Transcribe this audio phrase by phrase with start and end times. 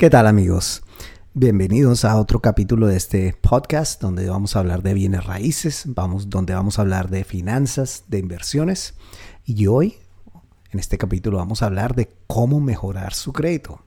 [0.00, 0.82] ¿Qué tal amigos?
[1.34, 6.30] Bienvenidos a otro capítulo de este podcast donde vamos a hablar de bienes raíces, vamos,
[6.30, 8.94] donde vamos a hablar de finanzas, de inversiones
[9.44, 9.98] y hoy
[10.72, 13.84] en este capítulo vamos a hablar de cómo mejorar su crédito.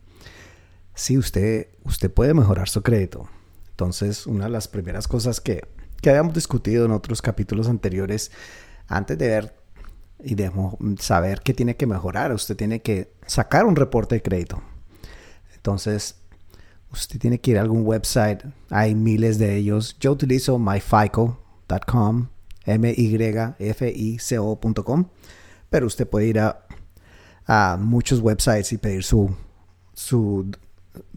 [0.94, 3.27] Sí, usted, usted puede mejorar su crédito.
[3.71, 5.68] Entonces, una de las primeras cosas que,
[6.00, 8.32] que habíamos discutido en otros capítulos anteriores,
[8.88, 9.55] antes de ver
[10.23, 10.52] y de
[11.00, 14.61] saber qué tiene que mejorar, usted tiene que sacar un reporte de crédito.
[15.64, 16.18] Entonces,
[16.91, 18.44] usted tiene que ir a algún website.
[18.70, 19.95] Hay miles de ellos.
[19.98, 22.27] Yo utilizo myfico.com,
[22.66, 23.45] M-Y-F-I-C-O.com.
[25.70, 26.67] Pero usted puede ir a,
[27.80, 29.34] muchos websites y pedir su.
[29.94, 30.52] su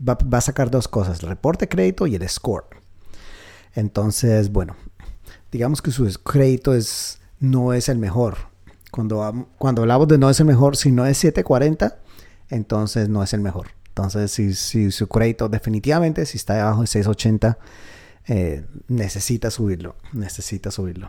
[0.08, 2.66] va, a sacar dos cosas: el reporte de crédito y el score.
[3.74, 4.76] Entonces, bueno,
[5.50, 8.36] digamos que su crédito es, no es el mejor.
[8.92, 11.98] Cuando, cuando hablamos de no es el mejor, si no es 740,
[12.48, 13.74] entonces no es el mejor.
[13.96, 17.58] Entonces, si, su crédito definitivamente, si está debajo de 680,
[18.26, 21.08] eh, necesita subirlo, necesita subirlo.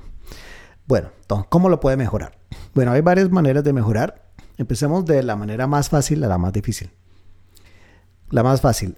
[0.85, 2.37] Bueno, entonces, ¿cómo lo puede mejorar?
[2.73, 4.29] Bueno, hay varias maneras de mejorar.
[4.57, 6.89] Empecemos de la manera más fácil a la más difícil.
[8.29, 8.97] La más fácil,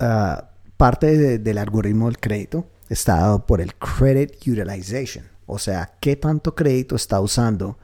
[0.00, 6.16] ah, parte del algoritmo del crédito está dado por el credit utilization, o sea, qué
[6.16, 7.78] tanto crédito está usando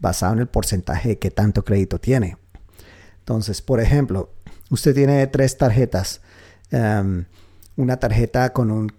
[0.00, 2.36] basado en el porcentaje de qué tanto crédito tiene.
[3.20, 4.30] Entonces, por ejemplo,
[4.70, 6.22] usted tiene tres tarjetas.
[6.70, 7.26] Em,
[7.76, 8.92] una tarjeta con un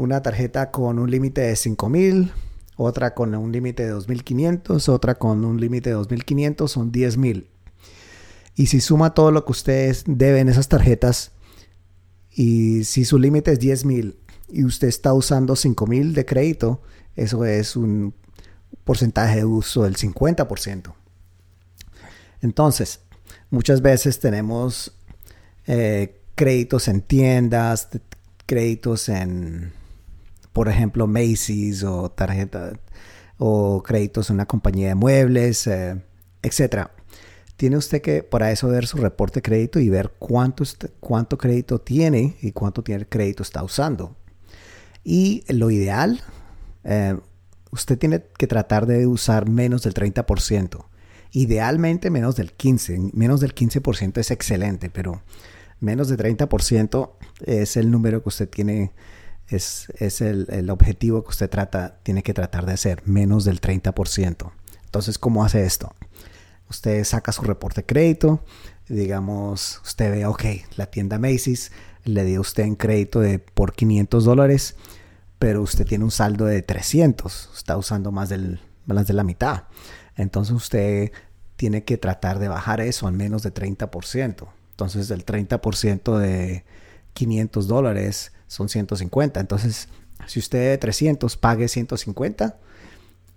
[0.00, 2.32] una tarjeta con un límite de 5000,
[2.76, 7.50] otra con un límite de 2500, otra con un límite de 2500, son 10000.
[8.56, 11.32] Y si suma todo lo que ustedes deben esas tarjetas
[12.30, 14.16] y si su límite es 10000
[14.48, 16.80] y usted está usando 5000 de crédito,
[17.14, 18.14] eso es un
[18.84, 20.94] porcentaje de uso del 50%.
[22.40, 23.00] Entonces,
[23.50, 24.96] muchas veces tenemos
[25.66, 27.88] eh, créditos en tiendas,
[28.46, 29.72] créditos en,
[30.52, 32.72] por ejemplo, Macy's o tarjeta
[33.38, 36.00] o créditos en una compañía de muebles, eh,
[36.42, 36.92] etcétera.
[37.56, 40.64] Tiene usted que para eso ver su reporte de crédito y ver cuánto,
[40.98, 44.16] cuánto crédito tiene y cuánto tiene crédito está usando.
[45.04, 46.22] Y lo ideal,
[46.84, 47.18] eh,
[47.70, 50.89] usted tiene que tratar de usar menos del 30%.
[51.32, 53.12] Idealmente menos del 15%.
[53.12, 55.22] Menos del 15% es excelente, pero
[55.80, 57.10] menos de 30%
[57.46, 58.92] es el número que usted tiene,
[59.48, 59.88] es,
[60.20, 64.52] el, objetivo que usted trata, tiene que tratar de hacer, menos del 30%.
[64.84, 65.92] Entonces, ¿cómo hace esto?
[66.68, 68.44] Usted saca su reporte de crédito,
[68.88, 70.44] digamos, usted ve, ok,
[70.76, 71.72] la tienda Macy's
[72.04, 74.76] le dio usted en crédito de por 500 dólares,
[75.38, 79.64] pero usted tiene un saldo de 300, está usando más, del, más de la mitad.
[80.16, 81.12] Entonces usted
[81.56, 84.48] tiene que tratar de bajar eso al menos de 30%.
[84.70, 86.64] Entonces el 30% de
[87.12, 89.40] 500 dólares son 150.
[89.40, 89.88] Entonces,
[90.26, 92.56] si usted de 300 pague 150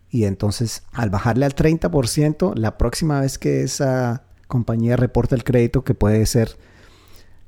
[0.10, 5.84] y entonces al bajarle al 30%, la próxima vez que esa compañía reporta el crédito,
[5.84, 6.58] que puede ser,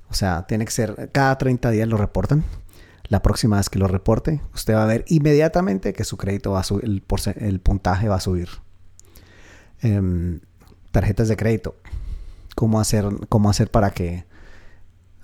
[0.10, 2.44] o sea, tiene que ser, cada 30 días lo reportan.
[3.08, 6.62] La próxima vez que lo reporte, usted va a ver inmediatamente que su crédito va
[6.62, 7.04] a subir, el,
[7.38, 8.50] el puntaje va a subir.
[9.82, 10.40] Em,
[10.92, 11.76] tarjetas de crédito
[12.56, 14.26] cómo hacer, cómo hacer para que,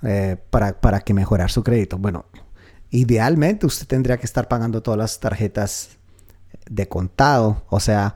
[0.02, 1.98] eh, para, para que mejorar su crédito.
[1.98, 2.26] Bueno,
[2.90, 5.96] idealmente usted tendría que estar pagando todas las tarjetas
[6.70, 7.64] de contado.
[7.70, 8.14] O sea,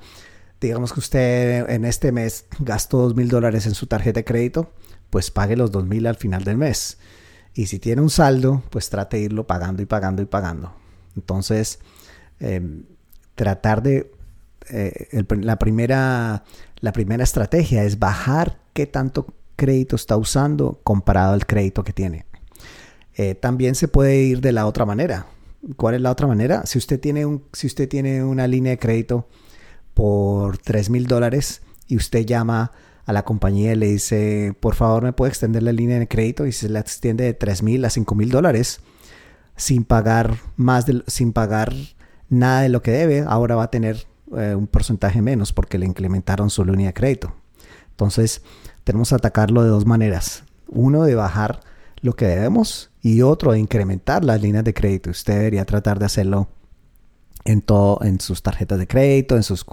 [0.61, 4.73] digamos que usted en este mes gastó dos mil dólares en su tarjeta de crédito,
[5.11, 6.99] pues pague los dos mil al final del mes.
[7.55, 10.75] Y si tiene un saldo, pues trate de irlo pagando y pagando y pagando.
[11.17, 11.81] Entonces,
[12.39, 12.85] em,
[13.35, 14.13] tratar de...
[14.71, 16.45] Eh, la, primera,
[16.81, 22.27] la primera estrategia es bajar qué tanto crédito está usando comparado al crédito que tiene.
[23.17, 25.27] Eh, también se puede ir de la otra manera.
[25.77, 26.67] ¿Cuál es la otra manera?
[26.67, 29.27] Si usted tiene, un, si usted tiene una línea de crédito
[29.95, 32.73] por 3 mil dólares y usted llama
[33.07, 36.47] a la compañía y le dice, por favor, me puede extender la línea de crédito
[36.47, 38.81] y se la extiende de 3 mil a 5 mil dólares
[39.57, 41.73] sin pagar más de, sin pagar
[42.29, 44.07] nada de lo que debe, ahora va a tener
[44.37, 47.35] eh, un porcentaje menos porque le incrementaron su línea de crédito.
[47.91, 48.43] Entonces,
[48.85, 50.45] tenemos que atacarlo de dos maneras.
[50.69, 51.61] Uno, de bajar
[52.01, 55.11] lo que debemos y otro, de incrementar las líneas de crédito.
[55.11, 56.49] Usted debería tratar de hacerlo
[57.45, 59.65] en todo, en sus tarjetas de crédito, en sus,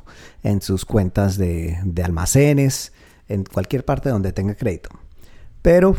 [0.44, 2.94] en sus cuentas de, almacenes,
[3.28, 4.90] en cualquier parte donde tenga crédito.
[5.62, 5.96] Pero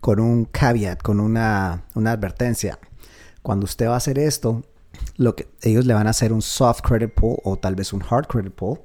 [0.00, 2.78] con un caveat, con una, una advertencia.
[3.42, 4.62] Cuando usted va a hacer esto,
[5.16, 8.02] lo que ellos le van a hacer un soft credit pull o tal vez un
[8.08, 8.80] hard credit pull.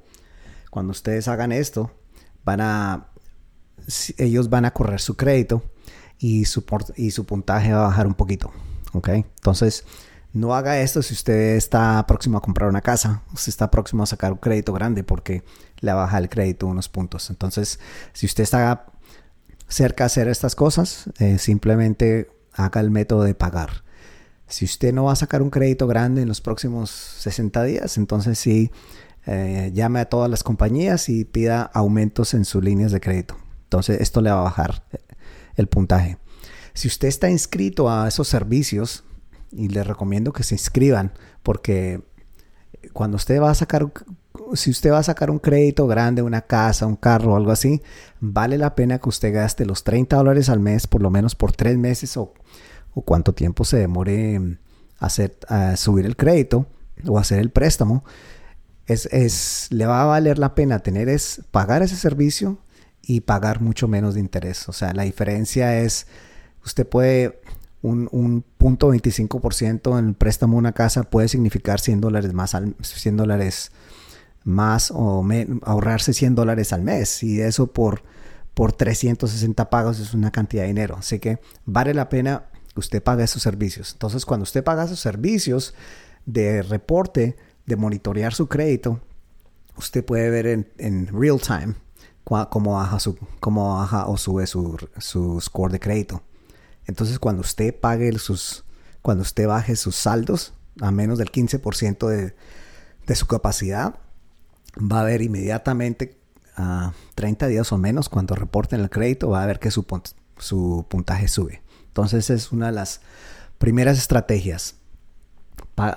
[0.70, 1.90] Cuando ustedes hagan esto,
[2.44, 3.08] van a,
[4.18, 5.62] ellos van a correr su crédito
[6.18, 6.64] y su,
[6.96, 8.50] y su puntaje va a bajar un poquito.
[8.92, 9.08] ¿Ok?
[9.08, 9.84] Entonces,
[10.32, 14.06] no haga esto si usted está próximo a comprar una casa, usted está próximo a
[14.06, 15.42] sacar un crédito grande porque
[15.80, 17.30] le baja el crédito unos puntos.
[17.30, 17.80] Entonces,
[18.12, 18.86] si usted está
[19.68, 23.84] cerca de hacer estas cosas, eh, simplemente haga el método de pagar.
[24.48, 28.38] Si usted no va a sacar un crédito grande en los próximos 60 días, entonces
[28.38, 28.70] sí,
[29.26, 33.36] eh, llame a todas las compañías y pida aumentos en sus líneas de crédito.
[33.64, 34.82] Entonces esto le va a bajar
[35.56, 36.18] el puntaje.
[36.72, 39.04] Si usted está inscrito a esos servicios,
[39.50, 41.12] y le recomiendo que se inscriban,
[41.42, 42.02] porque
[42.92, 43.90] cuando usted va a sacar,
[44.54, 47.82] si usted va a sacar un crédito grande, una casa, un carro o algo así,
[48.20, 51.52] vale la pena que usted gaste los 30 dólares al mes, por lo menos por
[51.52, 52.34] tres meses o
[52.94, 54.58] o cuánto tiempo se demore
[54.98, 56.66] hacer, a subir el crédito
[57.06, 58.04] o hacer el préstamo,
[58.86, 62.58] es, le va a valer la pena tener es pagar ese servicio
[63.02, 64.68] y pagar mucho menos de interés.
[64.68, 66.06] O sea, la diferencia es,
[66.64, 67.40] usted puede,
[67.82, 72.54] un, un punto 25% en el préstamo de una casa puede significar 100 dólares más,
[72.54, 73.72] al, 100 dólares
[74.44, 75.24] más o
[75.62, 77.22] ahorrarse 100 dólares al mes.
[77.22, 78.02] Y eso por,
[78.54, 80.96] por 360 pagos es una cantidad de dinero.
[80.98, 82.44] Así que vale la pena
[82.78, 83.92] usted paga esos servicios.
[83.92, 85.74] Entonces, cuando usted paga esos servicios
[86.26, 87.36] de reporte,
[87.66, 89.00] de monitorear su crédito,
[89.76, 91.74] usted puede ver en, real time
[92.24, 96.22] cómo baja, su, cómo baja o sube su, su score de crédito.
[96.86, 98.64] Entonces, cuando usted pague sus,
[99.02, 102.34] cuando usted baje sus saldos a menos del 15% de,
[103.06, 103.94] de su capacidad,
[104.78, 106.18] va a ver inmediatamente
[106.56, 109.86] a 30 días o menos cuando reporten el crédito, va a ver que su,
[110.38, 111.62] su puntaje sube.
[111.98, 113.00] Entonces es una de las
[113.58, 114.76] primeras estrategias.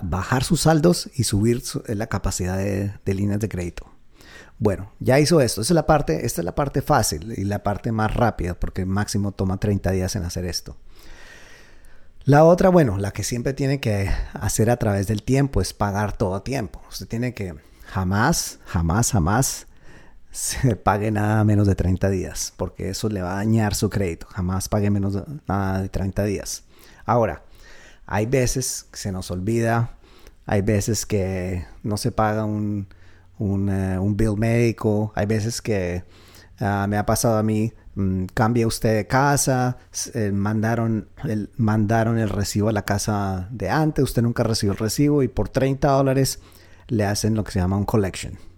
[0.02, 3.86] bajar sus saldos y subir la capacidad de, líneas de crédito.
[4.58, 5.62] Bueno, ya hizo esto.
[5.62, 9.32] Es la parte, esta es la parte fácil y la parte más rápida porque máximo
[9.32, 10.76] toma 30 días en hacer esto.
[12.24, 16.18] La otra, bueno, la que siempre tiene que hacer a través del tiempo es pagar
[16.18, 16.82] todo a tiempo.
[16.90, 17.54] Usted tiene que
[17.86, 19.68] jamás, jamás, jamás
[20.32, 24.28] se pague nada menos de 30 días, porque eso le va a dañar su crédito.
[24.30, 26.64] Jamás pague menos de, nada de 30 días.
[27.06, 27.44] Ahora,
[28.06, 29.98] hay veces que se nos olvida,
[30.46, 32.88] hay veces que no se paga un,
[33.40, 36.04] un, eh, bill médico, hay veces que
[36.60, 39.78] ah, me ha pasado a mí, mm, cambia usted de casa,
[40.14, 44.78] eh, mandaron, el, mandaron el recibo a la casa de antes, usted nunca recibió el
[44.78, 46.40] recibo y por 30 dólares
[46.88, 48.51] le hacen lo que se llama un collection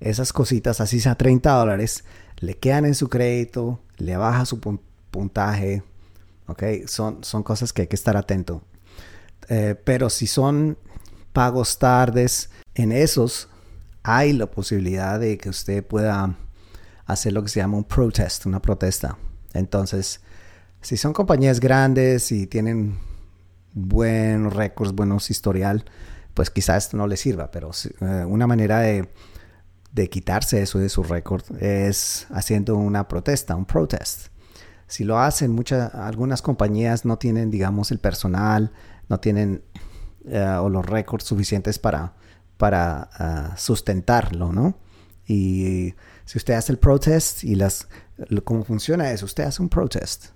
[0.00, 2.04] esas cositas, así sea 30 dólares,
[2.38, 4.60] le quedan en su crédito, le baja su
[5.10, 5.82] puntaje,
[6.46, 6.62] ¿ok?
[6.86, 8.62] Son, son cosas que hay que estar atento.
[9.48, 10.78] Eh, pero si son
[11.32, 13.48] pagos tardes, en esos
[14.02, 16.36] hay la posibilidad de que usted pueda
[17.06, 19.18] hacer lo que se llama un protest, una protesta.
[19.54, 20.20] Entonces,
[20.80, 22.98] si son compañías grandes y tienen
[23.72, 25.84] buenos récords, buenos historial,
[26.34, 27.70] pues quizás esto no les sirva, pero
[28.00, 29.08] eh, una manera de
[29.98, 34.28] de quitarse eso de su récord es haciendo una protesta, un protest.
[34.86, 38.72] Si lo hacen, muchas, algunas compañías no tienen, digamos, el personal,
[39.08, 39.64] no tienen
[40.24, 42.14] eh, o los récords suficientes para,
[42.56, 44.78] para ah, sustentarlo, ¿no?
[45.26, 47.88] Y si usted hace el protest y las,
[48.44, 50.26] cómo funciona es, usted hace un protest,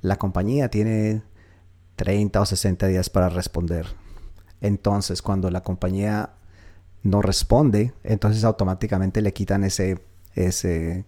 [0.00, 1.22] la compañía tiene
[1.94, 3.86] 30 o 60 días para responder.
[4.60, 6.34] Entonces, cuando la compañía
[7.02, 10.02] no responde, entonces automáticamente le quitan ese,
[10.34, 11.04] ese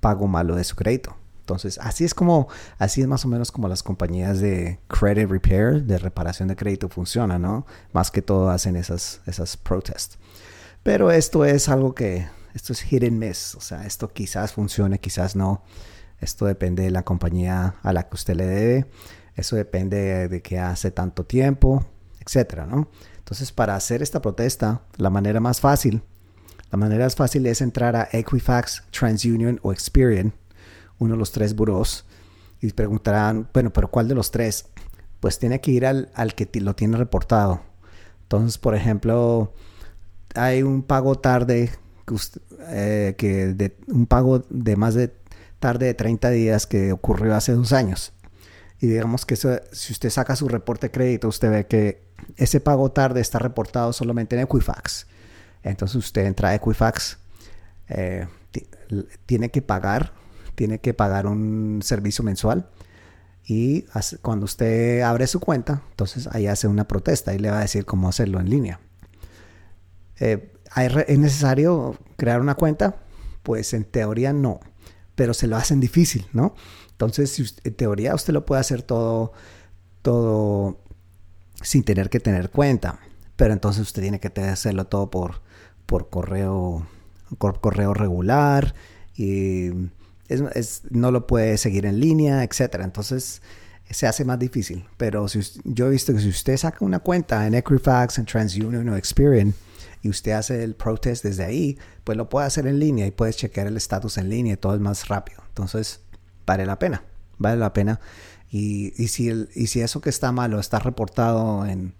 [0.00, 1.16] pago malo de su crédito.
[1.40, 2.46] Entonces, así es como,
[2.78, 6.88] así es más o menos como las compañías de credit repair, de reparación de crédito
[6.88, 7.66] funcionan, ¿no?
[7.92, 10.16] Más que todo hacen esas, esas protests.
[10.84, 15.00] Pero esto es algo que, esto es hit and miss, o sea, esto quizás funcione,
[15.00, 15.64] quizás no.
[16.20, 18.86] Esto depende de la compañía a la que usted le debe.
[19.34, 21.84] Eso depende de que hace tanto tiempo,
[22.20, 22.88] etcétera, ¿no?
[23.30, 26.02] Entonces, para hacer esta protesta, la manera más fácil,
[26.72, 30.32] la manera más fácil es entrar a Equifax, TransUnion o Experian,
[30.98, 32.04] uno de los tres buros,
[32.60, 34.66] y preguntarán, bueno, pero ¿cuál de los tres?
[35.20, 37.60] Pues tiene que ir al, que lo tiene reportado.
[38.22, 39.54] Entonces, por ejemplo,
[40.34, 41.70] hay un pago tarde,
[42.66, 45.14] eh, que de, un pago de más de
[45.60, 48.12] tarde de 30 días que ocurrió hace dos años.
[48.80, 52.90] Y digamos que si usted saca su reporte de crédito, usted ve que ese pago
[52.90, 55.06] tarde está reportado solamente en Equifax.
[55.62, 57.18] Entonces usted entra a Equifax,
[57.88, 58.26] eh,
[59.26, 60.12] tiene que pagar,
[60.54, 62.68] tiene que pagar un servicio mensual.
[63.46, 63.84] Y
[64.22, 67.84] cuando usted abre su cuenta, entonces ahí hace una protesta y le va a decir
[67.84, 68.80] cómo hacerlo en línea.
[70.20, 70.52] Eh,
[71.08, 72.96] ¿Es necesario crear una cuenta?
[73.42, 74.60] Pues en teoría no.
[75.14, 76.54] pero se lo hacen difícil, ¿no?
[76.92, 79.32] Entonces, en teoría usted lo puede hacer todo,
[80.02, 80.80] todo
[81.62, 83.00] sin tener que tener cuenta,
[83.36, 85.42] pero entonces usted tiene que hacerlo todo por,
[85.86, 86.86] por correo,
[87.38, 88.74] correo regular
[89.16, 89.70] y
[90.90, 92.84] no lo puede seguir en línea, etcétera.
[92.84, 93.42] Entonces
[93.90, 94.86] se hace más difícil.
[94.96, 98.88] Pero si, yo he visto que si usted saca una cuenta en Equifax, en TransUnion
[98.88, 99.54] o Experian
[100.02, 103.36] y usted hace el protest desde ahí, pues lo puede hacer en línea y puedes
[103.36, 105.42] chequear el estatus en línea y todo es más rápido.
[105.48, 106.00] Entonces
[106.46, 107.02] vale la pena,
[107.38, 108.00] vale la pena.
[108.52, 111.94] Y, si, el, y si eso que está malo está reportado en,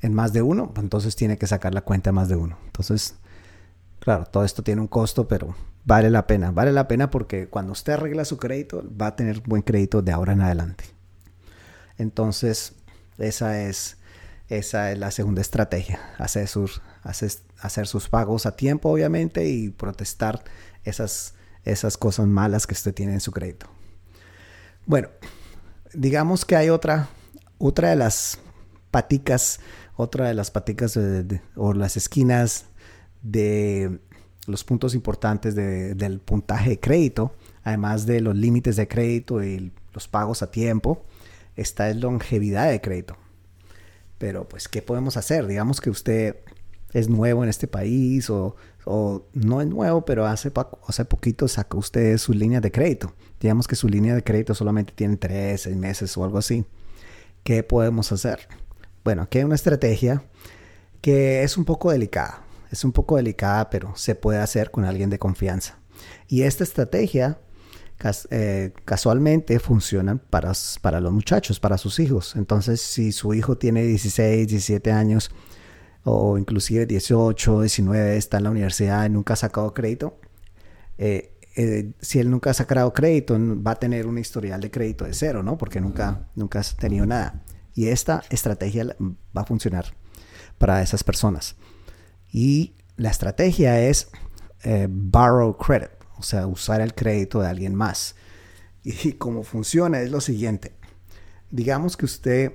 [0.00, 2.58] en más de uno, pues entonces tiene que sacar la cuenta más de uno.
[2.66, 3.16] Entonces,
[3.98, 5.54] claro, todo esto tiene un costo, pero
[5.84, 6.52] vale la pena.
[6.52, 10.12] Vale la pena porque cuando usted arregla su crédito, va a tener buen crédito de
[10.12, 10.84] ahora en adelante.
[11.98, 12.72] Entonces,
[13.18, 13.98] esa es,
[14.48, 16.00] esa es la segunda estrategia.
[16.16, 20.42] Hacer sus, hacer, sus pagos a tiempo, obviamente, y protestar
[20.84, 23.66] esas, esas cosas malas que usted tiene en su crédito.
[24.86, 25.10] Bueno,
[25.94, 27.08] digamos que hay otra,
[27.58, 28.38] otra de las
[28.90, 29.60] paticas,
[29.96, 30.98] otra de las paticas
[31.56, 32.66] o las esquinas
[33.22, 34.00] de
[34.46, 40.08] los puntos importantes del puntaje de crédito, además de los límites de crédito y los
[40.08, 41.04] pagos a tiempo,
[41.56, 43.16] esta es longevidad de crédito.
[44.18, 45.46] Pero pues, ¿qué podemos hacer?
[45.46, 46.36] Digamos que usted
[46.92, 48.56] es nuevo en este país o,
[48.86, 50.52] no es nuevo, pero hace,
[50.86, 53.14] hace poquito sacó usted su línea de crédito.
[53.38, 56.64] Digamos que su línea de crédito solamente tiene tres, seis meses o algo así.
[57.42, 58.48] ¿Qué podemos hacer?
[59.04, 60.22] Bueno, aquí hay una estrategia
[61.00, 62.42] que es un poco delicada.
[62.70, 65.78] Es un poco delicada, pero se puede hacer con alguien de confianza.
[66.28, 67.38] Y esta estrategia
[68.30, 72.34] eh, casualmente funcionan para, para los muchachos, para sus hijos.
[72.36, 75.30] Entonces, si su hijo tiene 16, 17 años
[76.04, 80.18] o inclusive 18, 19, está en la universidad y nunca ha sacado crédito,
[80.98, 85.04] eh, eh, si él nunca ha sacado crédito, va a tener un historial de crédito
[85.04, 85.58] de cero, ¿no?
[85.58, 87.42] Porque nunca, nunca ha tenido nada.
[87.74, 88.96] Y esta estrategia
[89.36, 89.86] va a funcionar
[90.58, 91.56] para esas personas.
[92.32, 94.10] Y la estrategia es
[94.88, 98.14] borrow credit o sea, usar el crédito de alguien más.
[98.84, 100.74] Y cómo funciona es lo siguiente.
[101.50, 102.52] Digamos que usted,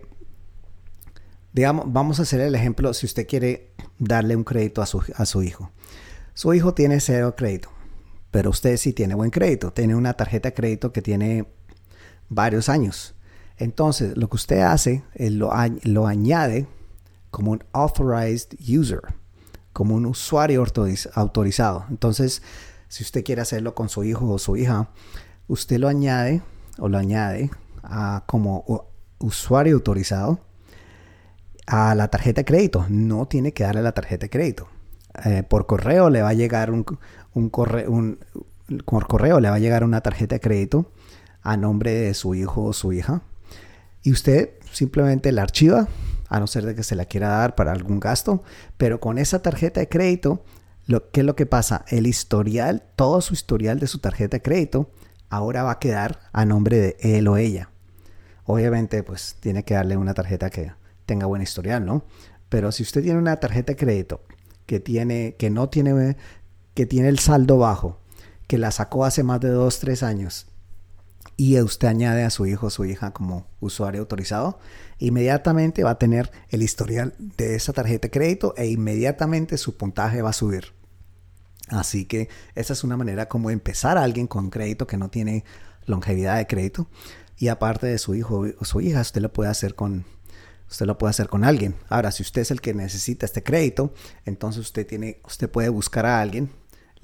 [1.56, 5.26] digamos, vamos a hacer el ejemplo si usted quiere darle un crédito a su, a
[5.26, 5.72] su hijo.
[6.34, 7.70] Su hijo tiene cero crédito,
[8.30, 11.48] pero usted sí tiene buen crédito, tiene una tarjeta de crédito que tiene
[12.28, 13.16] varios años.
[13.56, 15.50] Entonces, lo que usted hace, es lo,
[15.84, 16.68] lo añade
[17.32, 19.00] como un authorized user,
[19.72, 20.62] como un usuario
[21.14, 21.86] autorizado.
[21.90, 22.42] Entonces,
[22.90, 24.90] si usted quiere hacerlo con su hijo o su hija,
[25.48, 26.42] usted lo añade
[26.80, 27.50] o lo añade
[27.82, 30.42] a, como usuario autorizado
[31.66, 32.86] a la tarjeta de crédito.
[32.90, 34.68] No tiene que darle la tarjeta de crédito.
[35.24, 36.84] Eh, por correo le va a llegar un,
[37.50, 38.20] correo, un,
[38.86, 40.92] por correo le va a llegar una tarjeta de crédito
[41.42, 43.22] a nombre de su hijo o su hija.
[44.04, 45.88] Y usted simplemente la archiva,
[46.28, 48.44] a no ser de que se la quiera dar para algún gasto,
[48.78, 50.44] pero con esa tarjeta de crédito
[51.12, 51.84] ¿Qué es lo que pasa?
[51.88, 54.92] El historial, todo su historial de su tarjeta de crédito,
[55.30, 57.70] ahora va a quedar a nombre de él o ella.
[58.44, 60.72] Obviamente, pues tiene que darle una tarjeta que
[61.06, 62.06] tenga buen historial, ¿no?
[62.50, 64.22] Pero si usted tiene una tarjeta de crédito
[64.66, 66.18] que tiene, que no tiene,
[66.74, 68.00] que tiene el saldo bajo,
[68.48, 70.48] que la sacó hace más de dos, tres años,
[71.38, 74.60] y usted añade a su hijo o su hija como usuario autorizado,
[75.00, 80.22] inmediatamente va a tener el historial de esa tarjeta de crédito e inmediatamente su puntaje
[80.22, 80.74] va a subir.
[81.68, 85.44] Así que esa es una manera como empezar a alguien con crédito que no tiene
[85.86, 86.88] longevidad de crédito.
[87.38, 90.06] Y aparte de su hijo o su hija, usted lo puede hacer con,
[90.70, 91.76] usted lo puede hacer con alguien.
[91.90, 93.94] Ahora, si usted es el que necesita este crédito,
[94.26, 96.50] entonces usted tiene, usted puede buscar a alguien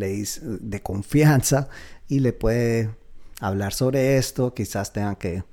[0.02, 1.70] le dice, de confianza
[2.08, 2.94] y le puede
[3.40, 4.54] hablar sobre esto.
[4.54, 5.44] Quizás tengan que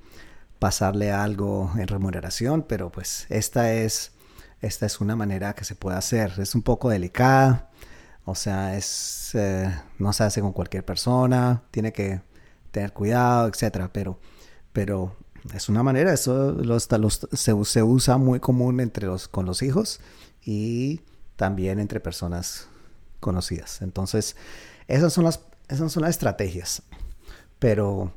[0.59, 4.11] pasarle algo en remuneración, pero pues esta es,
[4.61, 6.33] esta es una manera que se puede hacer.
[6.39, 7.69] Es un poco delicada,
[8.25, 12.21] o sea, es, eh, no se hace con cualquier persona, tiene que
[12.71, 14.19] tener cuidado, etcétera, pero,
[14.73, 15.15] pero
[15.53, 19.61] es una manera, eso los, los, se, se, usa muy común entre los, con los
[19.61, 19.99] hijos
[20.43, 21.01] y
[21.35, 22.67] también entre personas
[23.19, 23.81] conocidas.
[23.81, 24.35] Entonces,
[24.87, 26.83] esas son las, esas son las estrategias,
[27.59, 28.13] pero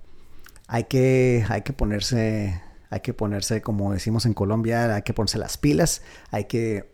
[0.67, 2.61] hay que, hay que ponerse,
[2.91, 6.93] hay que ponerse, como decimos en Colombia, hay que ponerse las pilas, hay que,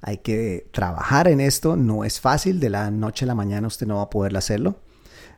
[0.00, 1.76] hay que trabajar en esto.
[1.76, 4.80] No es fácil, de la noche a la mañana usted no va a poder hacerlo.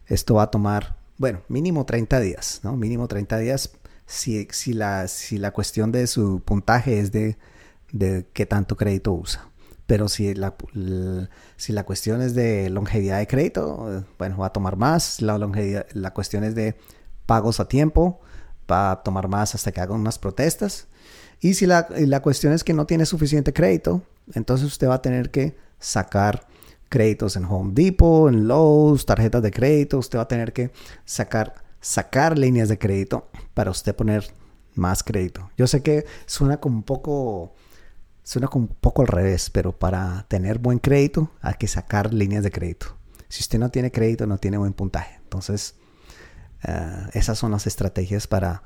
[0.06, 2.76] Esto va a tomar, bueno, mínimo 30 días, ¿no?
[2.76, 3.70] Mínimo 30 días
[4.06, 7.36] si, la, si la cuestión de su puntaje es de,
[7.92, 9.48] de qué tanto crédito usa.
[9.86, 10.54] Pero si la,
[11.56, 15.20] si la cuestión es de longevidad de crédito, bueno, va a tomar más.
[15.20, 16.74] La, longevidad, la cuestión es de
[17.26, 18.20] pagos a tiempo,
[18.70, 20.86] va a tomar más hasta que hagan unas protestas.
[21.40, 25.02] Y si la, la cuestión es que no tiene suficiente crédito, entonces usted va a
[25.02, 26.46] tener que sacar
[26.88, 29.98] créditos en Home Depot, en Lowe's, tarjetas de crédito.
[29.98, 30.70] Usted va a tener que
[31.04, 34.32] sacar, sacar líneas de crédito para usted poner
[34.74, 35.50] más crédito.
[35.58, 37.52] Yo sé que suena como un poco,
[38.22, 42.42] suena como un poco al revés, pero para tener buen crédito hay que sacar líneas
[42.42, 42.96] de crédito.
[43.28, 45.16] Si usted no tiene crédito, no tiene buen puntaje.
[45.22, 45.74] Entonces,
[46.62, 48.62] eh, esas son las estrategias para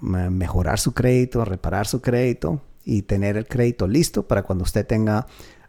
[0.00, 5.26] mejorar su crédito, reparar su crédito y tener el crédito listo para cuando usted tenga,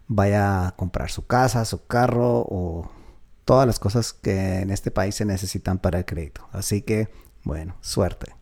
[0.08, 2.90] vaya a comprar su casa, su carro o
[3.52, 6.48] todas las cosas que en este país se necesitan para el crédito.
[6.52, 7.10] Así que,
[7.44, 8.34] bueno, suerte.